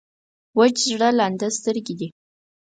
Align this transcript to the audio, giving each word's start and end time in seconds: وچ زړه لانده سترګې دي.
وچ 0.57 0.75
زړه 0.91 1.09
لانده 1.19 1.47
سترګې 1.57 1.93
دي. 1.99 2.07